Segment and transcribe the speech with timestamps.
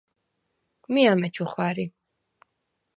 [0.93, 1.85] მი ამეჩუ ხვა̈რი.